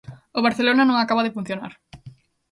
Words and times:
O 0.37 0.39
Barcelona 0.45 0.83
non 0.87 0.97
acaba 0.99 1.25
de 1.25 1.35
funcionar. 1.37 1.73